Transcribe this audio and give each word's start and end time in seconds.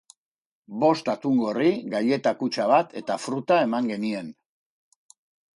Bost 0.83 1.11
atungorri, 1.13 1.67
gaileta 1.91 2.33
kutxa 2.41 2.65
bat 2.73 2.97
eta 3.03 3.21
fruta 3.27 3.61
eman 3.67 3.93
genien. 3.95 4.33